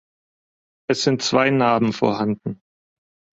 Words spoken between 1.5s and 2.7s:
Narben vorhanden.